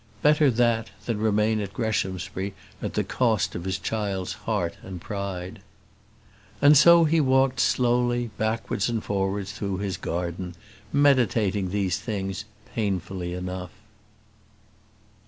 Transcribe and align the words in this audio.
Better 0.23 0.49
that 0.49 0.89
than 1.05 1.19
remain 1.19 1.59
at 1.59 1.73
Greshamsbury 1.73 2.55
at 2.81 2.95
the 2.95 3.03
cost 3.03 3.53
of 3.53 3.65
his 3.65 3.77
child's 3.77 4.33
heart 4.33 4.75
and 4.81 4.99
pride. 4.99 5.61
And 6.59 6.75
so 6.75 7.03
he 7.03 7.21
walked 7.21 7.59
slowly 7.59 8.31
backwards 8.35 8.89
and 8.89 9.03
forwards 9.03 9.51
through 9.51 9.77
his 9.77 9.97
garden, 9.97 10.55
meditating 10.91 11.69
these 11.69 11.99
things 11.99 12.45
painfully 12.73 13.35
enough. 13.35 13.73